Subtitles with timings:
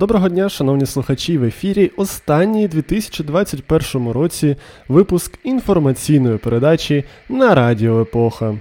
[0.00, 4.56] Доброго дня, шановні слухачі, в ефірі останній 2021 році
[4.88, 8.54] випуск інформаційної передачі на Радіо Епоха.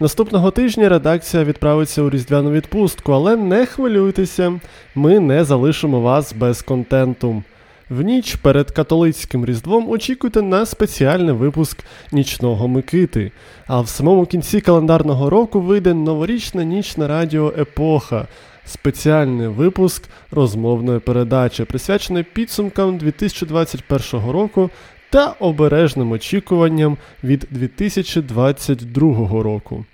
[0.00, 4.60] Наступного тижня редакція відправиться у різдвяну відпустку, але не хвилюйтеся,
[4.94, 7.42] ми не залишимо вас без контенту.
[7.90, 13.32] В ніч перед католицьким різдвом очікуйте на спеціальний випуск нічного Микити.
[13.66, 18.26] А в самому кінці календарного року вийде новорічна ніч на радіо Епоха,
[18.66, 24.70] спеціальний випуск розмовної передачі, присвячений підсумкам 2021 року
[25.10, 29.84] та обережним очікуванням від 2022 року.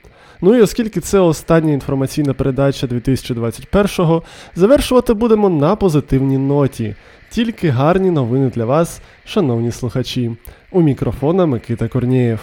[0.41, 4.23] Ну і оскільки це остання інформаційна передача 2021-го,
[4.55, 6.95] завершувати будемо на позитивній ноті.
[7.31, 10.37] Тільки гарні новини для вас, шановні слухачі.
[10.71, 12.41] У мікрофона Микита Корнієв.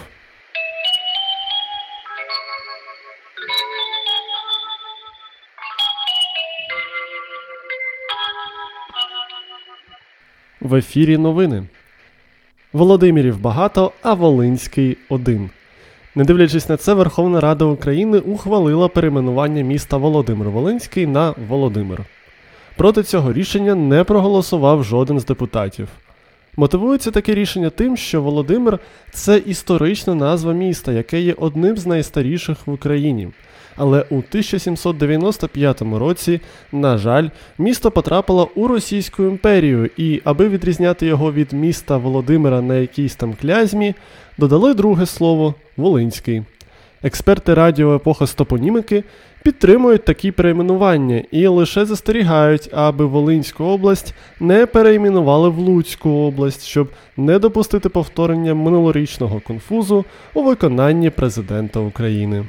[10.61, 11.63] В ефірі новини.
[12.73, 15.49] Володимирів багато, а Волинський один.
[16.15, 22.05] Не дивлячись на це, Верховна Рада України ухвалила перейменування міста Володимир Волинський на Володимир.
[22.77, 25.87] Проти цього рішення не проголосував жоден з депутатів.
[26.59, 28.79] Мотивується таке рішення тим, що Володимир
[29.11, 33.27] це історична назва міста, яке є одним з найстаріших в Україні.
[33.75, 41.33] Але у 1795 році, на жаль, місто потрапило у Російську імперію, і, аби відрізняти його
[41.33, 43.95] від міста Володимира на якійсь там клязьмі,
[44.37, 46.43] додали друге слово Волинський.
[47.03, 49.03] Експерти радіо епоха стопонімики
[49.43, 56.89] підтримують такі перейменування і лише застерігають, аби Волинську область не перейменували в Луцьку область, щоб
[57.17, 62.45] не допустити повторення минулорічного конфузу у виконанні президента України.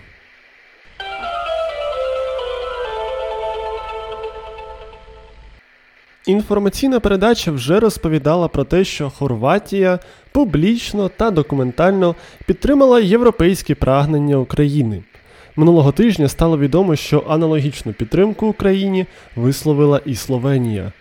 [6.27, 9.99] Інформаційна передача вже розповідала про те, що Хорватія
[10.33, 12.15] публічно та документально
[12.47, 15.03] підтримала європейські прагнення України.
[15.56, 19.06] Минулого тижня стало відомо, що аналогічну підтримку Україні
[19.37, 20.93] висловила і Словенія.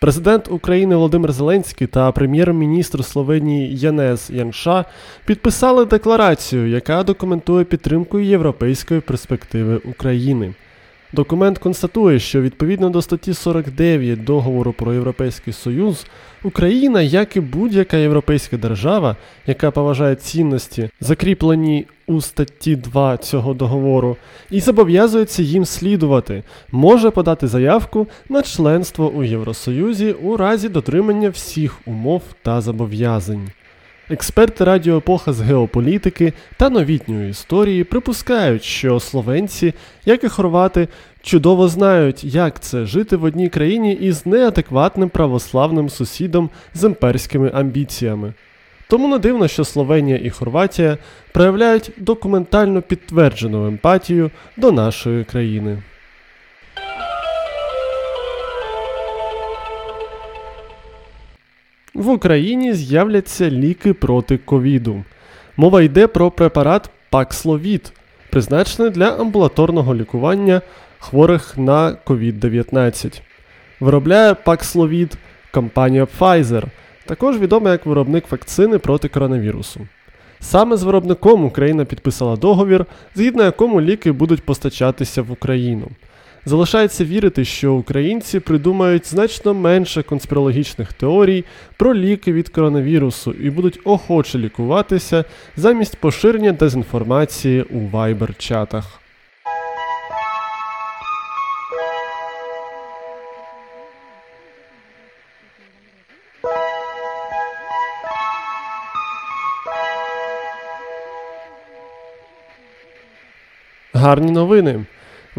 [0.00, 4.84] Президент України Володимир Зеленський та прем'єр-міністр Словенії Янес Янша
[5.24, 10.54] підписали декларацію, яка документує підтримку європейської перспективи України.
[11.12, 16.06] Документ констатує, що відповідно до статті 49 договору про Європейський Союз,
[16.44, 19.16] Україна, як і будь-яка європейська держава,
[19.46, 24.16] яка поважає цінності, закріплені у статті 2 цього договору,
[24.50, 31.76] і зобов'язується їм слідувати, може подати заявку на членство у Євросоюзі у разі дотримання всіх
[31.86, 33.48] умов та зобов'язань.
[34.10, 40.88] Експерти Радіо Епоха з геополітики та новітньої історії припускають, що словенці, як і хорвати,
[41.22, 48.32] чудово знають, як це жити в одній країні із неадекватним православним сусідом з імперськими амбіціями.
[48.88, 50.98] Тому не дивно, що Словенія і Хорватія
[51.32, 55.82] проявляють документально підтверджену емпатію до нашої країни.
[61.94, 65.04] В Україні з'являться ліки проти ковіду.
[65.56, 67.92] Мова йде про препарат Паксловід,
[68.30, 70.60] призначений для амбулаторного лікування
[70.98, 73.20] хворих на COVID-19.
[73.80, 75.18] Виробляє Паксловід
[75.52, 76.64] компанія Pfizer,
[77.06, 79.80] також відома як виробник вакцини проти коронавірусу.
[80.40, 85.88] Саме з виробником Україна підписала договір, згідно якому ліки будуть постачатися в Україну.
[86.44, 91.44] Залишається вірити, що українці придумають значно менше конспірологічних теорій
[91.76, 95.24] про ліки від коронавірусу і будуть охоче лікуватися
[95.56, 98.84] замість поширення дезінформації у вайбер-чатах.
[113.92, 114.84] Гарні новини.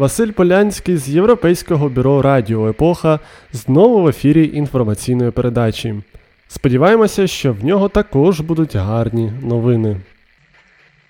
[0.02, 3.20] Василь Полянський з Європейського бюро Радіо Епоха
[3.52, 6.02] знову в ефірі інформаційної передачі.
[6.48, 10.00] Сподіваємося, що в нього також будуть гарні новини.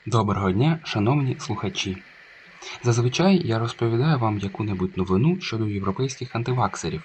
[0.06, 1.96] Доброго дня, шановні слухачі.
[2.82, 7.02] Зазвичай я розповідаю вам яку-небудь новину щодо європейських антиваксерів,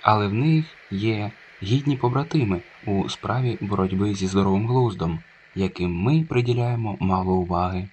[0.00, 1.30] але в них є
[1.62, 5.18] гідні побратими у справі боротьби зі здоровим глуздом,
[5.54, 7.88] яким ми приділяємо мало уваги.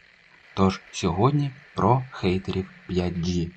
[0.53, 3.49] Тож сьогодні про хейтерів 5G.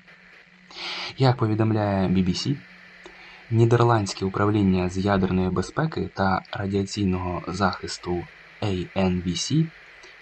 [1.17, 2.55] Як повідомляє BBC,
[3.51, 8.23] Нідерландське управління з ядерної безпеки та радіаційного захисту
[8.61, 9.65] ANBC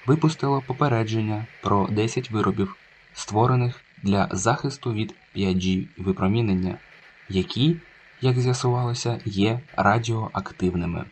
[0.05, 2.75] випустило попередження про 10 виробів,
[3.13, 6.77] створених для захисту від 5G випромінення,
[7.29, 7.75] які
[8.21, 11.05] як з'ясувалося, є радіоактивними.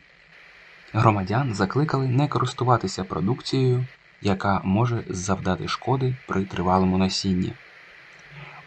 [0.93, 3.85] Громадян закликали не користуватися продукцією,
[4.21, 7.53] яка може завдати шкоди при тривалому носінні.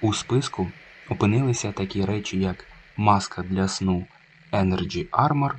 [0.01, 0.71] У списку
[1.09, 2.65] опинилися такі речі, як
[2.97, 4.07] маска для сну
[4.53, 5.53] Energy Armor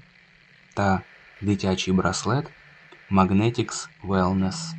[0.74, 1.02] та
[1.42, 2.46] дитячий браслет
[3.12, 4.74] Magnetics Wellness.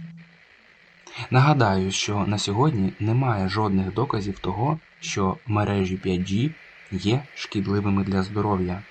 [1.30, 6.50] Нагадаю, що на сьогодні немає жодних доказів того, що мережі 5G
[6.90, 8.82] є шкідливими для здоров'я.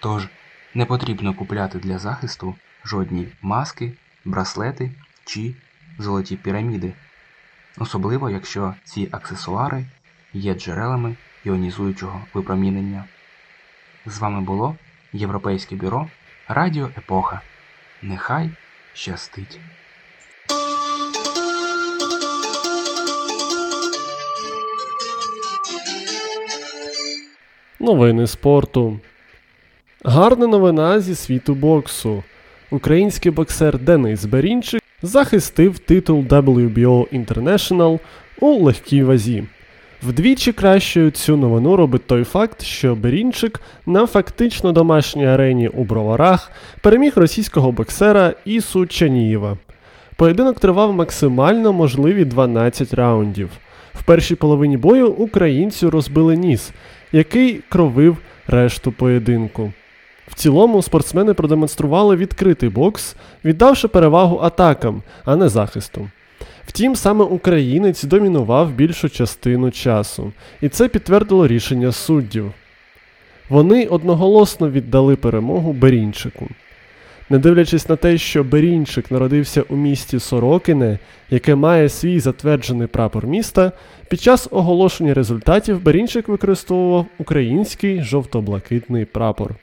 [0.00, 0.28] Тож
[0.74, 2.54] не потрібно купляти для захисту
[2.84, 3.92] жодні маски,
[4.24, 4.90] браслети
[5.28, 5.54] чи
[5.98, 6.92] золоті піраміди,
[7.78, 9.86] особливо якщо ці аксесуари
[10.32, 13.04] є джерелами іонізуючого випромінення.
[14.06, 14.76] З вами було
[15.12, 16.08] Європейське бюро
[16.48, 17.40] Радіо Епоха.
[18.02, 18.50] Нехай
[18.94, 19.60] щастить!
[27.80, 29.00] Новини спорту.
[30.04, 32.24] Гарна новина зі світу боксу.
[32.70, 37.98] Український боксер Денис Берінчик захистив титул WBO International
[38.40, 39.44] у легкій вазі.
[40.02, 46.50] Вдвічі кращою цю новину робить той факт, що Берінчик на фактично домашній арені у броварах
[46.80, 49.58] переміг російського боксера Ісу Чанієва.
[50.16, 53.50] Поєдинок тривав максимально можливі 12 раундів.
[53.94, 56.70] В першій половині бою українцю розбили ніс,
[57.12, 58.16] який кровив
[58.46, 59.72] решту поєдинку.
[60.30, 66.10] В цілому спортсмени продемонстрували відкритий бокс, віддавши перевагу атакам, а не захисту.
[66.66, 72.52] Втім, саме українець домінував більшу частину часу, і це підтвердило рішення суддів.
[73.48, 76.48] Вони одноголосно віддали перемогу Берінчику.
[77.30, 80.98] Не дивлячись на те, що Берінчик народився у місті Сорокине,
[81.30, 83.72] яке має свій затверджений прапор міста,
[84.08, 89.54] під час оголошення результатів Берінчик використовував український жовто-блакитний прапор.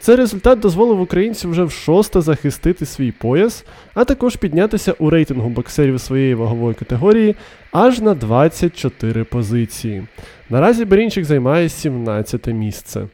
[0.00, 3.64] Цей результат дозволив українцю вже в шосте захистити свій пояс,
[3.94, 7.36] а також піднятися у рейтингу боксерів своєї вагової категорії
[7.72, 10.06] аж на 24 позиції.
[10.50, 13.08] Наразі Берінчик займає 17 місце.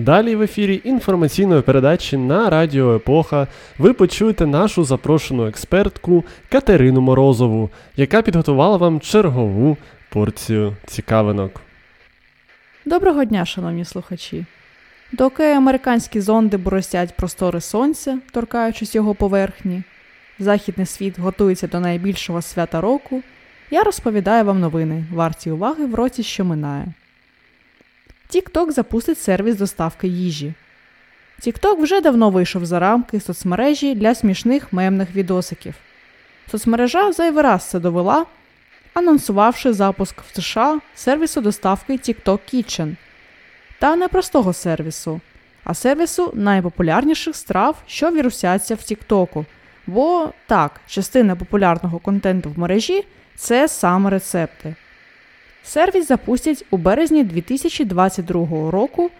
[0.00, 3.46] Далі в ефірі інформаційної передачі на Радіо Епоха
[3.78, 9.76] ви почуєте нашу запрошену експертку Катерину Морозову, яка підготувала вам чергову
[10.08, 11.60] порцію цікавинок.
[12.84, 14.44] Доброго дня, шановні слухачі.
[15.12, 19.82] Доки американські зонди боростять простори сонця, торкаючись його поверхні,
[20.38, 23.22] західний світ готується до найбільшого свята року,
[23.70, 26.86] я розповідаю вам новини, варті уваги в році, що минає.
[28.34, 30.54] TikTok запустить сервіс доставки їжі.
[31.40, 35.74] TikTok вже давно вийшов за рамки соцмережі для смішних мемних відосиків.
[36.50, 38.26] Соцмережа зайвий раз це довела,
[38.94, 42.96] анонсувавши запуск в США сервісу доставки TikTok Kitchen.
[43.78, 45.20] Та не простого сервісу,
[45.64, 49.46] а сервісу найпопулярніших страв, що вірусяться в Тіктоку.
[49.86, 53.04] Бо так, частина популярного контенту в мережі
[53.36, 54.74] це саме рецепти.
[55.64, 59.10] Сервіс запустять у березні 2022 року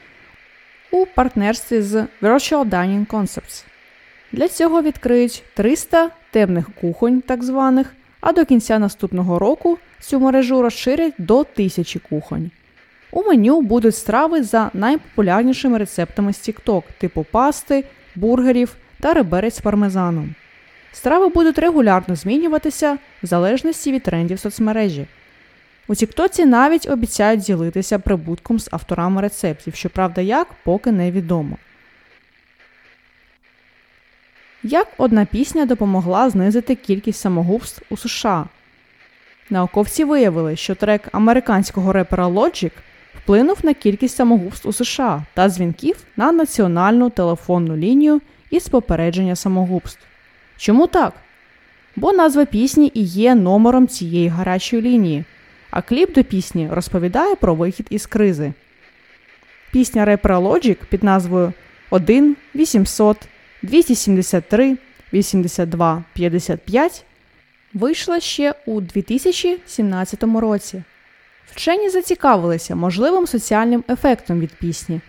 [0.90, 3.64] у партнерстві з Virtual Dining Concepts.
[4.32, 10.62] Для цього відкриють 300 темних кухонь, так званих, а до кінця наступного року цю мережу
[10.62, 12.50] розширять до 1000 кухонь.
[13.10, 19.60] У меню будуть страви за найпопулярнішими рецептами з TikTok, типу пасти, бургерів та реберець з
[19.60, 20.34] пармезаном.
[20.92, 25.06] Страви будуть регулярно змінюватися в залежності від трендів соцмережі.
[25.90, 31.56] У Тіктоці навіть обіцяють ділитися прибутком з авторами рецептів, щоправда, як поки невідомо.
[34.62, 38.46] Як одна пісня допомогла знизити кількість самогубств у США?
[39.50, 42.72] Науковці виявили, що трек американського репера Logic
[43.22, 48.20] вплинув на кількість самогубств у США та дзвінків на національну телефонну лінію
[48.50, 50.02] із попередження самогубств.
[50.56, 51.12] Чому так?
[51.96, 55.24] Бо назва пісні і є номером цієї гарячої лінії
[55.70, 58.52] а кліп до пісні розповідає про вихід із кризи.
[59.72, 61.52] Пісня репера Logic під назвою
[61.90, 63.16] 1 800
[63.62, 64.76] 273
[65.12, 67.04] 82 55
[67.74, 70.82] вийшла ще у 2017 році.
[71.52, 75.00] Вчені зацікавилися можливим соціальним ефектом від пісні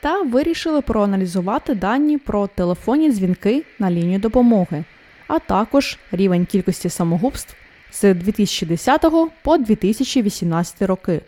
[0.00, 4.84] та вирішили проаналізувати дані про телефонні дзвінки на лінію допомоги,
[5.26, 7.56] а також рівень кількості самогубств
[7.92, 9.04] з 2010
[9.42, 11.20] по 2018 роки.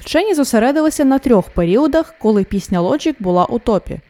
[0.00, 4.00] Вчені зосередилися на трьох періодах, коли пісня Logic була у топі.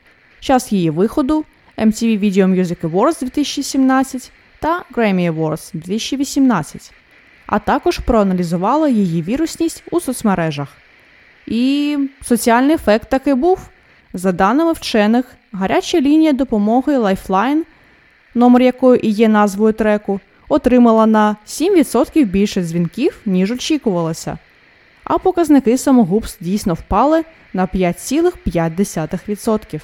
[0.40, 1.44] час її виходу,
[1.78, 6.92] MTV Video Music Awards 2017 та Grammy Awards 2018,
[7.46, 10.68] а також проаналізувала її вірусність у соцмережах.
[11.46, 13.68] І соціальний ефект таки був.
[14.12, 17.62] За даними вчених, гаряча лінія допомоги Lifeline,
[18.34, 24.38] номер якої і є назвою треку, отримала на 7% більше дзвінків, ніж очікувалося.
[25.04, 29.80] А показники самогубств дійсно впали на 5,5%.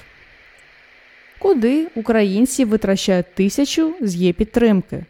[1.39, 5.05] Куди українці витрачають тисячу з є підтримки?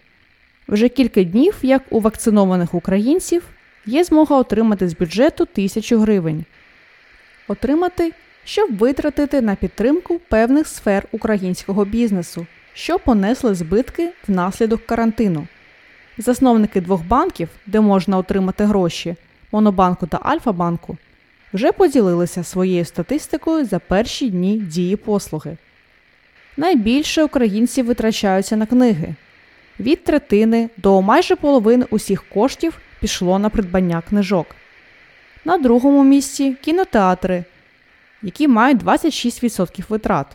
[0.68, 3.42] Вже кілька днів, як у вакцинованих українців,
[3.86, 6.44] є змога отримати з бюджету тисячу гривень.
[7.48, 8.12] Отримати,
[8.44, 15.46] щоб витратити на підтримку певних сфер українського бізнесу, що понесли збитки внаслідок карантину.
[16.18, 19.16] Засновники двох банків, де можна отримати гроші
[19.52, 20.96] Монобанку та Альфа-банку,
[21.52, 25.56] вже поділилися своєю статистикою за перші дні дії послуги.
[26.56, 29.14] Найбільше українці витрачаються на книги.
[29.80, 34.46] Від третини до майже половини усіх коштів пішло на придбання книжок.
[35.44, 37.44] На другому місці кінотеатри,
[38.22, 40.26] які мають 26% витрат.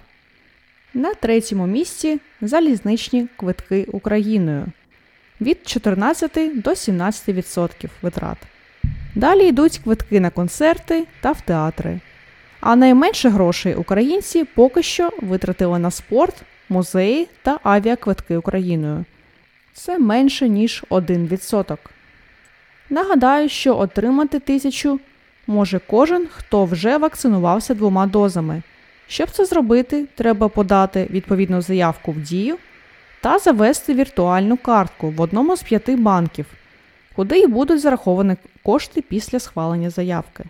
[0.93, 4.65] На третьому місці залізничні квитки Україною
[5.41, 8.37] від 14 до 17% витрат.
[9.15, 11.99] Далі йдуть квитки на концерти та в театри.
[12.59, 16.35] А найменше грошей українці поки що витратили на спорт,
[16.69, 19.05] музеї та авіаквитки Україною.
[19.73, 21.77] Це менше ніж 1%.
[22.89, 24.99] Нагадаю, що отримати тисячу
[25.47, 28.61] може кожен, хто вже вакцинувався двома дозами.
[29.09, 32.57] Щоб це зробити, треба подати відповідну заявку в дію
[33.21, 36.45] та завести віртуальну картку в одному з п'яти банків,
[37.15, 40.43] куди й будуть зараховані кошти після схвалення заявки.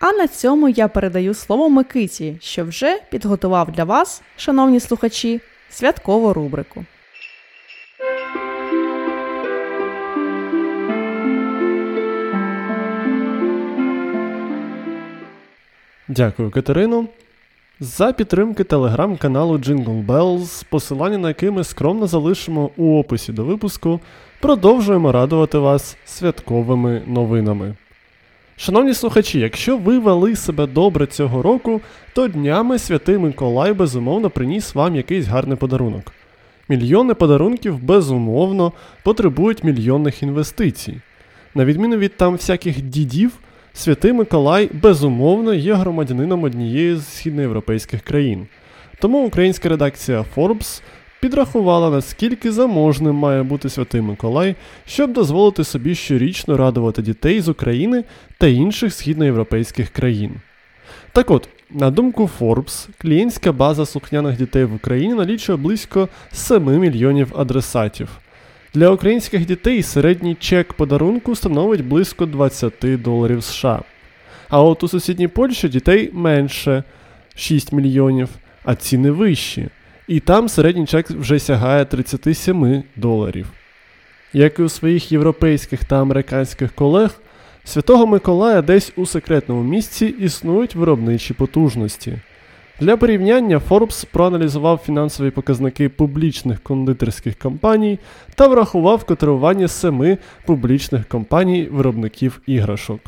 [0.00, 6.32] А на цьому я передаю слово Микиті, що вже підготував для вас, шановні слухачі, святкову
[6.32, 6.84] рубрику.
[16.08, 17.08] Дякую, Катерину.
[17.84, 24.00] За підтримки телеграм-каналу Jingle Bells, посилання на який ми скромно залишимо у описі до випуску,
[24.40, 27.74] продовжуємо радувати вас святковими новинами.
[28.56, 31.80] Шановні слухачі, якщо ви вели себе добре цього року,
[32.14, 36.12] то днями святий Миколай безумовно приніс вам якийсь гарний подарунок.
[36.68, 38.72] Мільйони подарунків безумовно
[39.02, 41.00] потребують мільйонних інвестицій.
[41.54, 43.32] На відміну від там всяких дідів,
[43.74, 48.46] святий Миколай безумовно є громадянином однієї з східноєвропейських країн.
[49.00, 50.82] Тому українська редакція Forbes
[51.20, 54.54] підрахувала, наскільки заможним має бути Святий Миколай,
[54.86, 58.04] щоб дозволити собі щорічно радувати дітей з України
[58.38, 60.32] та інших східноєвропейських країн.
[61.12, 67.32] Так от, на думку Forbes, клієнтська база слухняних дітей в Україні налічує близько 7 мільйонів
[67.36, 68.08] адресатів.
[68.74, 73.82] Для українських дітей середній чек подарунку становить близько 20 доларів США.
[74.48, 76.82] А от у сусідній Польщі дітей менше
[77.34, 78.28] 6 мільйонів,
[78.64, 79.68] а ціни вищі
[80.08, 83.46] і там середній чек вже сягає 37 доларів.
[84.32, 87.20] Як і у своїх європейських та американських колег,
[87.64, 92.18] Святого Миколая десь у секретному місці існують виробничі потужності.
[92.80, 97.98] Для порівняння Forbes проаналізував фінансові показники публічних кондитерських компаній
[98.34, 103.00] та врахував котирування семи публічних компаній виробників іграшок.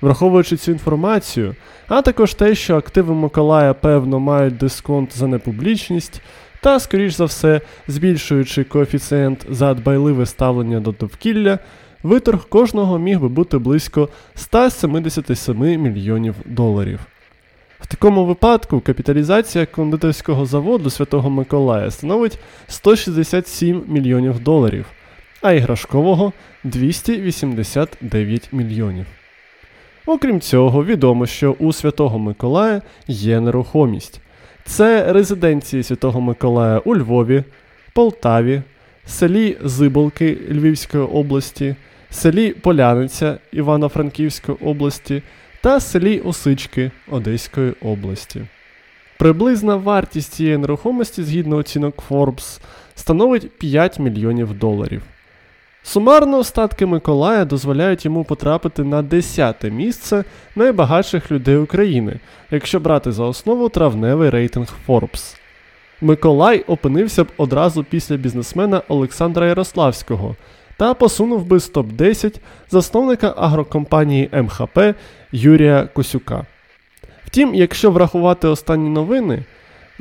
[0.00, 1.54] Враховуючи цю інформацію,
[1.88, 6.22] а також те, що активи Миколая певно мають дисконт за непублічність,
[6.62, 11.58] та, скоріш за все, збільшуючи коефіцієнт за дбайливе ставлення до довкілля,
[12.02, 17.00] виторг кожного міг би бути близько 177 мільйонів доларів.
[17.80, 24.86] В такому випадку капіталізація кондитерського заводу Святого Миколая становить 167 мільйонів доларів,
[25.42, 26.32] а іграшкового
[26.64, 29.06] 289 мільйонів.
[30.06, 34.20] Окрім цього, відомо, що у Святого Миколая є нерухомість.
[34.64, 37.44] Це резиденції Святого Миколая у Львові,
[37.94, 38.62] Полтаві,
[39.06, 41.76] селі Зиболки Львівської області,
[42.10, 45.22] селі Поляниця Івано-Франківської області
[45.60, 48.46] та селі Осички Одеської області.
[49.18, 52.60] Приблизна вартість цієї нерухомості згідно оцінок Forbes
[52.94, 55.02] становить 5 мільйонів доларів.
[55.82, 60.24] Сумарно остатки Миколая дозволяють йому потрапити на 10 місце
[60.56, 65.36] найбагатших людей України, якщо брати за основу травневий рейтинг Forbes.
[66.00, 70.36] Миколай опинився б одразу після бізнесмена Олександра Ярославського
[70.76, 72.40] та посунув би з топ-10
[72.70, 74.78] засновника агрокомпанії МХП
[75.32, 76.46] Юрія Косюка.
[77.24, 79.44] Втім, якщо врахувати останні новини,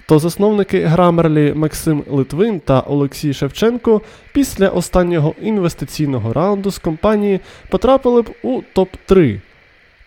[0.08, 4.02] то засновники Grammarly Максим Литвин та Олексій Шевченко
[4.34, 9.42] після останнього інвестиційного раунду з компанії потрапили б у топ-3.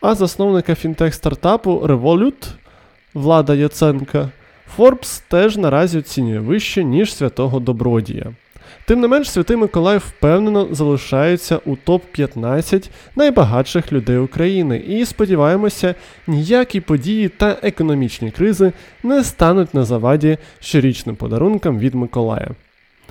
[0.01, 2.49] А засновника фінтех стартапу Revolut
[3.15, 4.31] Влада Яценка
[4.79, 8.35] Forbes теж наразі оцінює вище, ніж святого Добродія.
[8.87, 15.95] Тим не менш, Святий Миколай впевнено залишається у топ-15 найбагатших людей України, і сподіваємося,
[16.27, 18.73] ніякі події та економічні кризи
[19.03, 22.51] не стануть на заваді щорічним подарункам від Миколая.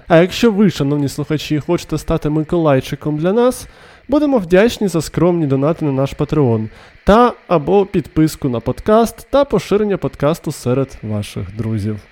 [0.07, 3.67] А якщо ви, шановні слухачі, хочете стати Миколайчиком для нас,
[4.07, 6.69] будемо вдячні за скромні донати на наш Patreon
[7.03, 12.10] та або підписку на подкаст та поширення подкасту серед ваших друзів.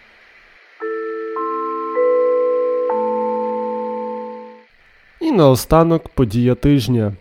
[5.21, 7.13] І наостанок подія тижня.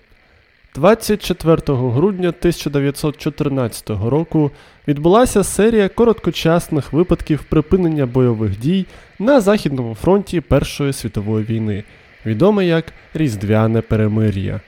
[0.75, 4.51] 24 грудня 1914 року
[4.89, 8.87] відбулася серія короткочасних випадків припинення бойових дій
[9.19, 11.85] на Західному фронті Першої світової війни,
[12.27, 14.61] відоме як Різдвяне перемир'я.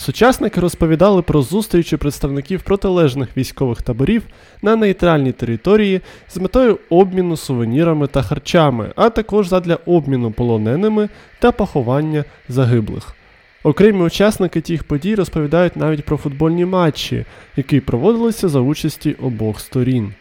[0.00, 4.22] Сучасники розповідали про зустрічі представників протилежних військових таборів
[4.62, 11.52] на нейтральній території з метою обміну сувенірами та харчами, а також задля обміну полоненими та
[11.52, 13.14] поховання загиблих.
[13.62, 17.24] Окремі учасники тих подій розповідають навіть про футбольні матчі,
[17.56, 20.14] які проводилися за участі обох сторін.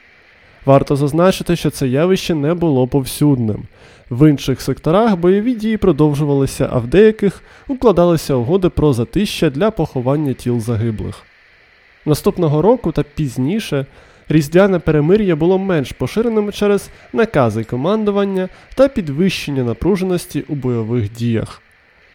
[0.65, 3.63] Варто зазначити, що це явище не було повсюдним.
[4.09, 10.33] В інших секторах бойові дії продовжувалися, а в деяких укладалися угоди про затища для поховання
[10.33, 11.23] тіл загиблих.
[12.05, 13.85] Наступного року та пізніше
[14.29, 21.61] різдвяне перемир'я було менш поширеним через накази командування та підвищення напруженості у бойових діях.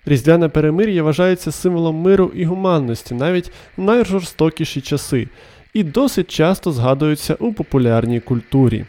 [0.07, 5.29] Різдвяне перемир'я вважається символом миру і гуманності навіть в найжорстокіші часи,
[5.75, 8.85] і досить часто згадуються у популярній культурі.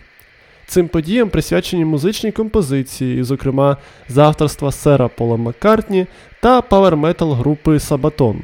[0.68, 3.78] Цим подіям присвячені музичні композиції, зокрема
[4.10, 6.08] з авторства Сера Пола Маккартні
[6.42, 8.42] та паверметал групи Сабатон,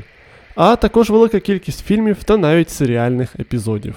[0.55, 3.95] а також велика кількість фільмів та навіть серіальних епізодів.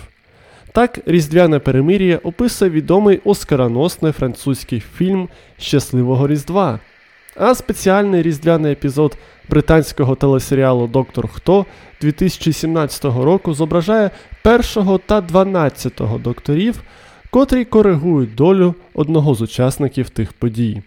[0.73, 6.81] Так, Різдвяне перемир'я описує відомий оскароносний французький фільм Щасливого Різдва.
[7.37, 9.17] А спеціальний різдвяний епізод
[9.49, 11.67] британського телесеріалу Доктор Хто
[12.01, 14.11] 2017 року зображає
[14.43, 16.83] першого та дванадцятого докторів,
[17.33, 20.83] котрі коригують долю одного з учасників тих подій.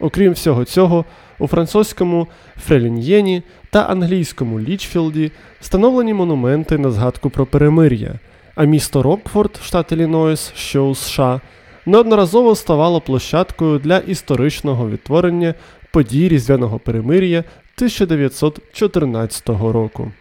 [0.00, 1.04] Окрім всього цього,
[1.38, 2.26] у французькому
[2.66, 8.14] Фрелін'єні та англійському Лічфілді встановлені монументи на згадку про перемир'я,
[8.54, 11.40] а місто Рокфорд, штат Іллінойс, що у США,
[11.86, 15.54] неодноразово ставало площадкою для історичного відтворення
[15.92, 20.12] подій різдвяного перемир'я 1914 року.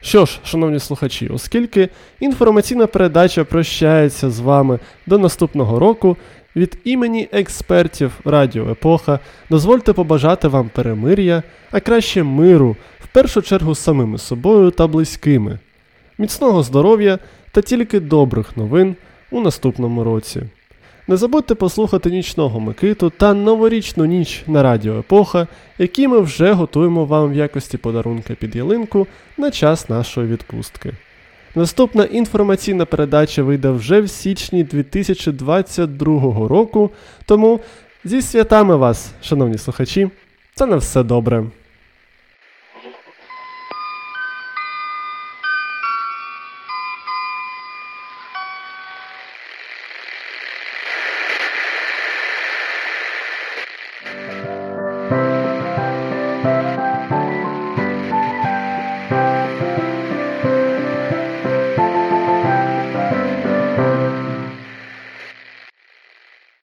[0.00, 1.88] Що ж, шановні слухачі, оскільки
[2.20, 6.16] інформаційна передача прощається з вами до наступного року,
[6.56, 9.18] від імені експертів Радіо Епоха
[9.50, 15.58] дозвольте побажати вам перемир'я, а краще миру, в першу чергу з самими собою та близькими,
[16.18, 17.18] міцного здоров'я
[17.52, 18.96] та тільки добрих новин
[19.30, 20.42] у наступному році.
[21.08, 25.46] Не забудьте послухати нічного Микиту та новорічну ніч на Радіо Епоха,
[25.78, 30.92] які ми вже готуємо вам в якості подарунка під ялинку на час нашої відпустки.
[31.54, 36.90] Наступна інформаційна передача вийде вже в січні 2022 року,
[37.26, 37.60] тому
[38.04, 40.10] зі святами вас, шановні слухачі,
[40.54, 41.44] та на все добре.